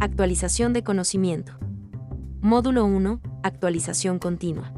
[0.00, 1.58] Actualización de conocimiento.
[2.40, 3.20] Módulo 1.
[3.42, 4.72] Actualización continua.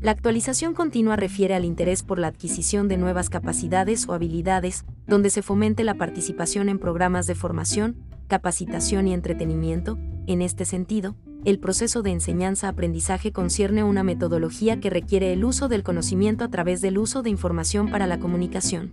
[0.00, 5.30] La actualización continua refiere al interés por la adquisición de nuevas capacidades o habilidades, donde
[5.30, 7.96] se fomente la participación en programas de formación,
[8.28, 9.98] capacitación y entretenimiento.
[10.28, 15.82] En este sentido, el proceso de enseñanza-aprendizaje concierne una metodología que requiere el uso del
[15.82, 18.92] conocimiento a través del uso de información para la comunicación.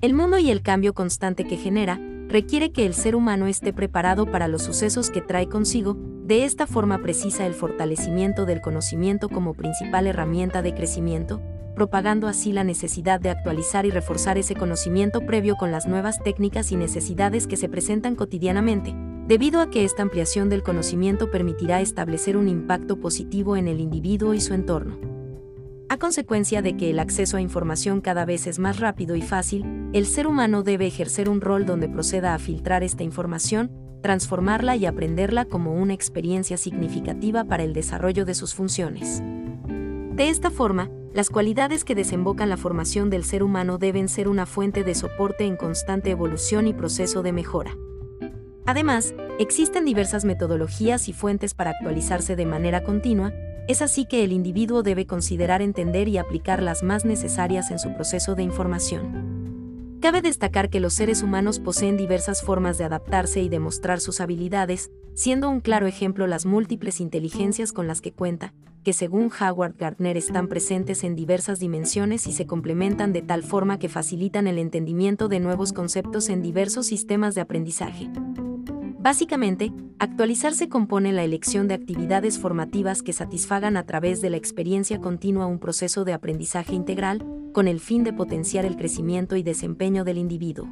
[0.00, 4.26] El mundo y el cambio constante que genera, requiere que el ser humano esté preparado
[4.26, 9.54] para los sucesos que trae consigo, de esta forma precisa el fortalecimiento del conocimiento como
[9.54, 11.40] principal herramienta de crecimiento,
[11.76, 16.72] propagando así la necesidad de actualizar y reforzar ese conocimiento previo con las nuevas técnicas
[16.72, 18.94] y necesidades que se presentan cotidianamente,
[19.28, 24.34] debido a que esta ampliación del conocimiento permitirá establecer un impacto positivo en el individuo
[24.34, 25.15] y su entorno.
[25.88, 29.64] A consecuencia de que el acceso a información cada vez es más rápido y fácil,
[29.92, 33.70] el ser humano debe ejercer un rol donde proceda a filtrar esta información,
[34.02, 39.22] transformarla y aprenderla como una experiencia significativa para el desarrollo de sus funciones.
[40.16, 44.44] De esta forma, las cualidades que desembocan la formación del ser humano deben ser una
[44.44, 47.76] fuente de soporte en constante evolución y proceso de mejora.
[48.66, 53.32] Además, existen diversas metodologías y fuentes para actualizarse de manera continua,
[53.68, 57.92] es así que el individuo debe considerar entender y aplicar las más necesarias en su
[57.94, 59.36] proceso de información.
[60.00, 64.90] Cabe destacar que los seres humanos poseen diversas formas de adaptarse y demostrar sus habilidades,
[65.14, 68.52] siendo un claro ejemplo las múltiples inteligencias con las que cuenta,
[68.84, 73.80] que según Howard Gardner están presentes en diversas dimensiones y se complementan de tal forma
[73.80, 78.08] que facilitan el entendimiento de nuevos conceptos en diversos sistemas de aprendizaje.
[79.06, 85.00] Básicamente, actualizarse compone la elección de actividades formativas que satisfagan a través de la experiencia
[85.00, 90.02] continua un proceso de aprendizaje integral, con el fin de potenciar el crecimiento y desempeño
[90.02, 90.68] del individuo.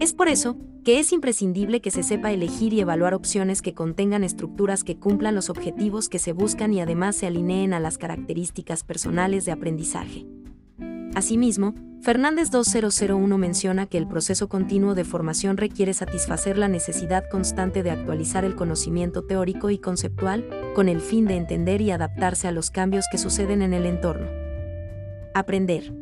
[0.00, 0.56] Es por eso
[0.86, 5.34] que es imprescindible que se sepa elegir y evaluar opciones que contengan estructuras que cumplan
[5.34, 10.24] los objetivos que se buscan y además se alineen a las características personales de aprendizaje.
[11.14, 17.82] Asimismo, Fernández 2001 menciona que el proceso continuo de formación requiere satisfacer la necesidad constante
[17.84, 22.52] de actualizar el conocimiento teórico y conceptual, con el fin de entender y adaptarse a
[22.52, 24.26] los cambios que suceden en el entorno.
[25.34, 25.94] Aprender.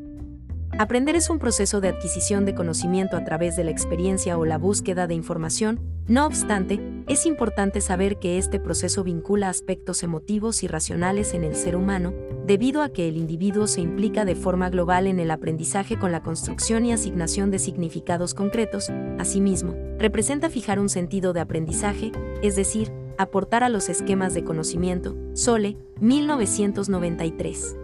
[0.79, 4.57] Aprender es un proceso de adquisición de conocimiento a través de la experiencia o la
[4.57, 10.69] búsqueda de información, no obstante, es importante saber que este proceso vincula aspectos emotivos y
[10.69, 12.13] racionales en el ser humano,
[12.47, 16.23] debido a que el individuo se implica de forma global en el aprendizaje con la
[16.23, 22.93] construcción y asignación de significados concretos, asimismo, representa fijar un sentido de aprendizaje, es decir,
[23.19, 27.77] aportar a los esquemas de conocimiento, Sole, 1993.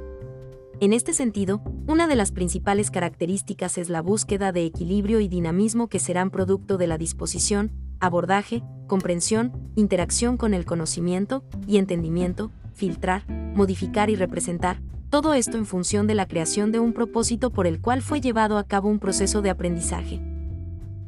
[0.81, 5.89] En este sentido, una de las principales características es la búsqueda de equilibrio y dinamismo
[5.89, 13.23] que serán producto de la disposición, abordaje, comprensión, interacción con el conocimiento y entendimiento, filtrar,
[13.29, 17.81] modificar y representar, todo esto en función de la creación de un propósito por el
[17.81, 20.21] cual fue llevado a cabo un proceso de aprendizaje.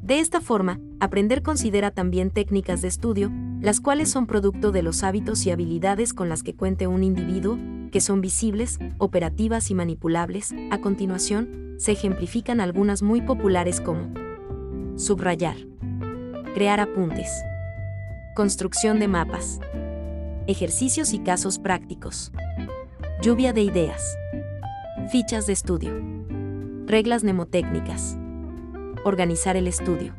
[0.02, 3.30] De esta forma, aprender considera también técnicas de estudio,
[3.60, 7.58] las cuales son producto de los hábitos y habilidades con las que cuente un individuo,
[7.92, 10.54] que son visibles, operativas y manipulables.
[10.70, 14.12] A continuación, se ejemplifican algunas muy populares como
[14.96, 15.56] subrayar,
[16.54, 17.30] crear apuntes,
[18.34, 19.58] construcción de mapas,
[20.46, 22.32] ejercicios y casos prácticos,
[23.20, 24.16] lluvia de ideas,
[25.10, 25.92] fichas de estudio,
[26.86, 28.16] reglas mnemotécnicas,
[29.04, 30.14] organizar el estudio.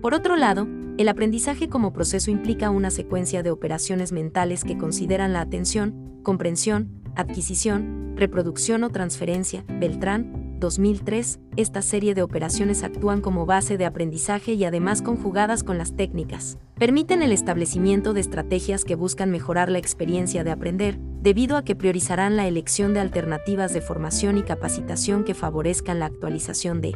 [0.00, 5.32] Por otro lado, el aprendizaje como proceso implica una secuencia de operaciones mentales que consideran
[5.32, 9.64] la atención, comprensión, adquisición, reproducción o transferencia.
[9.68, 15.78] Beltrán, 2003, esta serie de operaciones actúan como base de aprendizaje y además conjugadas con
[15.78, 16.58] las técnicas.
[16.74, 21.74] Permiten el establecimiento de estrategias que buscan mejorar la experiencia de aprender, debido a que
[21.74, 26.94] priorizarán la elección de alternativas de formación y capacitación que favorezcan la actualización de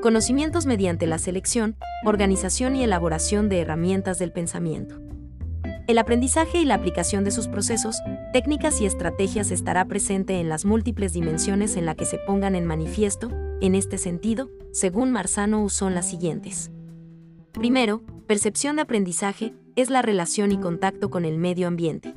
[0.00, 5.09] conocimientos mediante la selección, organización y elaboración de herramientas del pensamiento.
[5.90, 8.00] El aprendizaje y la aplicación de sus procesos,
[8.32, 12.64] técnicas y estrategias estará presente en las múltiples dimensiones en la que se pongan en
[12.64, 13.28] manifiesto,
[13.60, 16.70] en este sentido, según Marzano son las siguientes.
[17.50, 22.14] Primero, percepción de aprendizaje es la relación y contacto con el medio ambiente.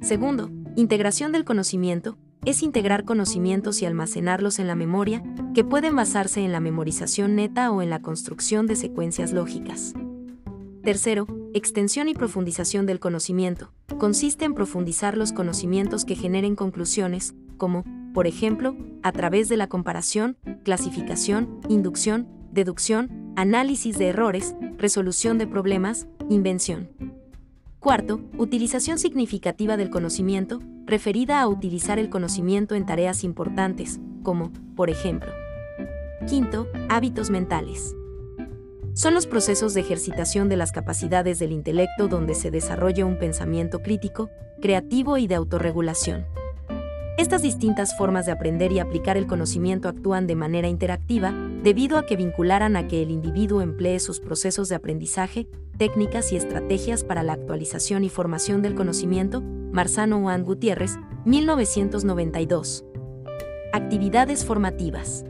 [0.00, 5.22] Segundo, integración del conocimiento es integrar conocimientos y almacenarlos en la memoria,
[5.54, 9.94] que pueden basarse en la memorización neta o en la construcción de secuencias lógicas.
[10.82, 13.72] Tercero, extensión y profundización del conocimiento.
[13.98, 19.68] Consiste en profundizar los conocimientos que generen conclusiones, como, por ejemplo, a través de la
[19.68, 26.88] comparación, clasificación, inducción, deducción, análisis de errores, resolución de problemas, invención.
[27.78, 34.90] Cuarto, utilización significativa del conocimiento, referida a utilizar el conocimiento en tareas importantes, como, por
[34.90, 35.32] ejemplo.
[36.26, 37.94] Quinto, hábitos mentales.
[38.94, 43.80] Son los procesos de ejercitación de las capacidades del intelecto donde se desarrolla un pensamiento
[43.80, 46.26] crítico, creativo y de autorregulación.
[47.16, 51.32] Estas distintas formas de aprender y aplicar el conocimiento actúan de manera interactiva
[51.62, 55.46] debido a que vincularan a que el individuo emplee sus procesos de aprendizaje,
[55.76, 62.84] técnicas y estrategias para la actualización y formación del conocimiento, Marzano Juan Gutiérrez, 1992.
[63.72, 65.24] Actividades formativas.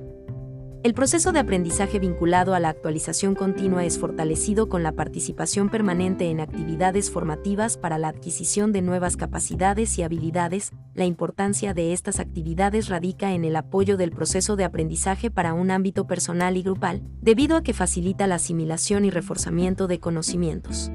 [0.82, 6.30] El proceso de aprendizaje vinculado a la actualización continua es fortalecido con la participación permanente
[6.30, 10.72] en actividades formativas para la adquisición de nuevas capacidades y habilidades.
[10.94, 15.70] La importancia de estas actividades radica en el apoyo del proceso de aprendizaje para un
[15.70, 20.90] ámbito personal y grupal, debido a que facilita la asimilación y reforzamiento de conocimientos.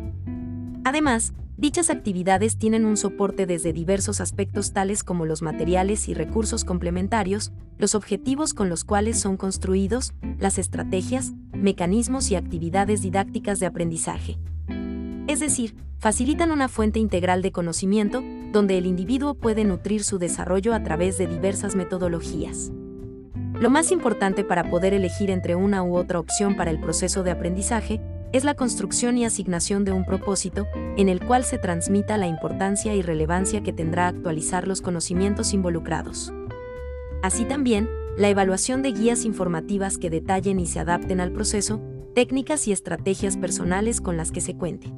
[0.84, 6.66] Además, Dichas actividades tienen un soporte desde diversos aspectos tales como los materiales y recursos
[6.66, 13.68] complementarios, los objetivos con los cuales son construidos, las estrategias, mecanismos y actividades didácticas de
[13.68, 14.38] aprendizaje.
[15.28, 18.22] Es decir, facilitan una fuente integral de conocimiento
[18.52, 22.74] donde el individuo puede nutrir su desarrollo a través de diversas metodologías.
[23.54, 27.32] Lo más importante para poder elegir entre una u otra opción para el proceso de
[27.32, 28.02] aprendizaje
[28.36, 30.68] es la construcción y asignación de un propósito,
[30.98, 36.34] en el cual se transmita la importancia y relevancia que tendrá actualizar los conocimientos involucrados.
[37.24, 41.82] Así también, la evaluación de guías informativas que detallen y se adapten al proceso,
[42.14, 44.92] técnicas y estrategias personales con las que se cuente.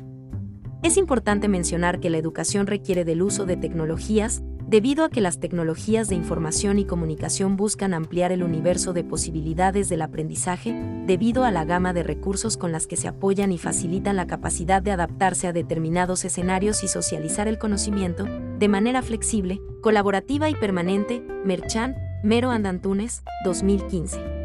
[0.81, 5.39] Es importante mencionar que la educación requiere del uso de tecnologías, debido a que las
[5.39, 10.75] tecnologías de información y comunicación buscan ampliar el universo de posibilidades del aprendizaje,
[11.05, 14.81] debido a la gama de recursos con las que se apoyan y facilitan la capacidad
[14.81, 21.25] de adaptarse a determinados escenarios y socializar el conocimiento, de manera flexible, colaborativa y permanente,
[21.45, 24.37] Merchan, Mero Andantunes, 2015.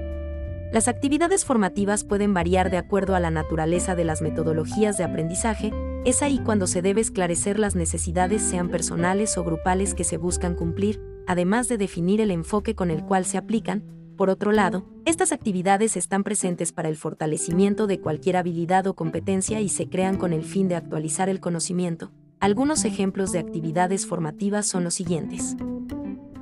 [0.72, 5.70] Las actividades formativas pueden variar de acuerdo a la naturaleza de las metodologías de aprendizaje,
[6.04, 10.54] es ahí cuando se debe esclarecer las necesidades sean personales o grupales que se buscan
[10.54, 13.84] cumplir, además de definir el enfoque con el cual se aplican.
[14.16, 19.60] Por otro lado, estas actividades están presentes para el fortalecimiento de cualquier habilidad o competencia
[19.60, 22.10] y se crean con el fin de actualizar el conocimiento.
[22.40, 25.56] Algunos ejemplos de actividades formativas son los siguientes.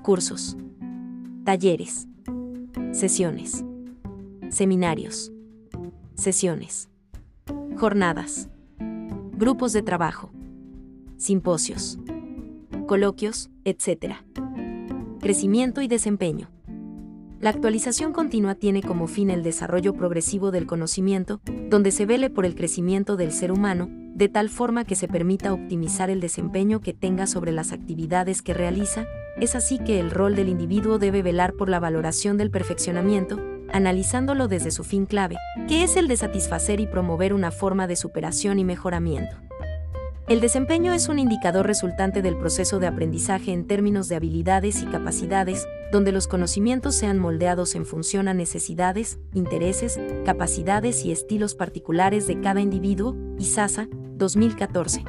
[0.03, 0.57] Cursos.
[1.45, 2.09] Talleres.
[2.93, 3.63] Sesiones.
[4.49, 5.31] Seminarios.
[6.15, 6.89] Sesiones.
[7.77, 8.49] Jornadas
[9.41, 10.31] grupos de trabajo,
[11.17, 11.99] simposios,
[12.87, 14.17] coloquios, etc.
[15.19, 16.51] Crecimiento y desempeño.
[17.41, 21.41] La actualización continua tiene como fin el desarrollo progresivo del conocimiento,
[21.71, 25.55] donde se vele por el crecimiento del ser humano, de tal forma que se permita
[25.55, 29.07] optimizar el desempeño que tenga sobre las actividades que realiza,
[29.41, 33.41] es así que el rol del individuo debe velar por la valoración del perfeccionamiento,
[33.73, 35.37] analizándolo desde su fin clave,
[35.69, 39.37] que es el de satisfacer y promover una forma de superación y mejoramiento.
[40.31, 44.87] El desempeño es un indicador resultante del proceso de aprendizaje en términos de habilidades y
[44.87, 52.29] capacidades, donde los conocimientos sean moldeados en función a necesidades, intereses, capacidades y estilos particulares
[52.29, 55.03] de cada individuo, ISASA, 2014.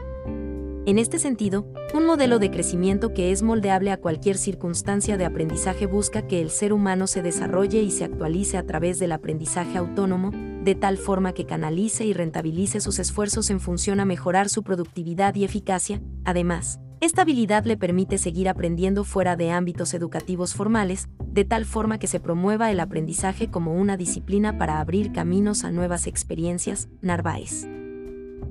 [0.87, 5.85] En este sentido, un modelo de crecimiento que es moldeable a cualquier circunstancia de aprendizaje
[5.85, 10.31] busca que el ser humano se desarrolle y se actualice a través del aprendizaje autónomo,
[10.63, 15.35] de tal forma que canalice y rentabilice sus esfuerzos en función a mejorar su productividad
[15.35, 16.01] y eficacia.
[16.25, 21.99] Además, esta habilidad le permite seguir aprendiendo fuera de ámbitos educativos formales, de tal forma
[21.99, 26.89] que se promueva el aprendizaje como una disciplina para abrir caminos a nuevas experiencias.
[27.01, 27.67] Narváez.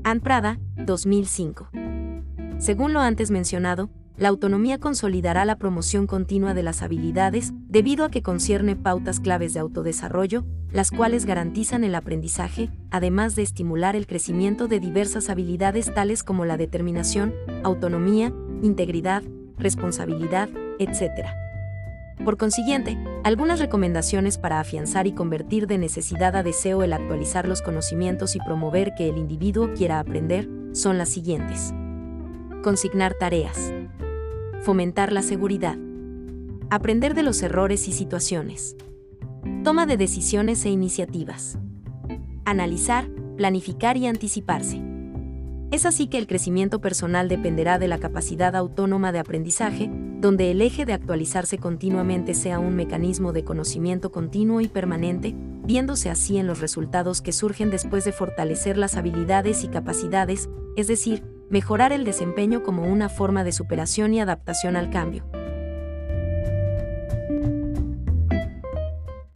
[0.05, 1.71] Ann Prada, 2005.
[2.61, 3.89] Según lo antes mencionado,
[4.19, 9.55] la autonomía consolidará la promoción continua de las habilidades debido a que concierne pautas claves
[9.55, 15.95] de autodesarrollo, las cuales garantizan el aprendizaje, además de estimular el crecimiento de diversas habilidades
[15.95, 17.33] tales como la determinación,
[17.65, 18.31] autonomía,
[18.63, 19.23] integridad,
[19.57, 21.29] responsabilidad, etc.
[22.23, 27.63] Por consiguiente, algunas recomendaciones para afianzar y convertir de necesidad a deseo el actualizar los
[27.63, 31.73] conocimientos y promover que el individuo quiera aprender son las siguientes.
[32.63, 33.73] Consignar tareas.
[34.61, 35.79] Fomentar la seguridad.
[36.69, 38.77] Aprender de los errores y situaciones.
[39.65, 41.59] Toma de decisiones e iniciativas.
[42.45, 44.83] Analizar, planificar y anticiparse.
[45.71, 49.91] Es así que el crecimiento personal dependerá de la capacidad autónoma de aprendizaje,
[50.21, 56.11] donde el eje de actualizarse continuamente sea un mecanismo de conocimiento continuo y permanente, viéndose
[56.11, 61.40] así en los resultados que surgen después de fortalecer las habilidades y capacidades, es decir,
[61.51, 65.25] mejorar el desempeño como una forma de superación y adaptación al cambio.